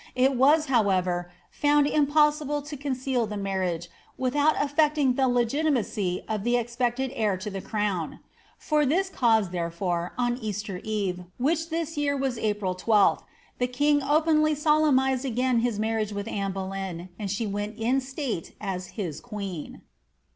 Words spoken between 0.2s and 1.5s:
was, however,